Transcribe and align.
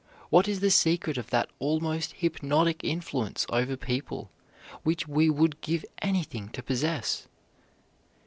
What 0.31 0.47
is 0.47 0.61
the 0.61 0.71
secret 0.71 1.19
of 1.19 1.29
that 1.29 1.51
almost 1.59 2.13
hypnotic 2.13 2.83
influence 2.83 3.45
over 3.49 3.77
people 3.77 4.31
which 4.81 5.07
we 5.07 5.29
would 5.29 5.61
give 5.61 5.85
anything 6.01 6.49
to 6.53 6.63
possess? 6.63 7.27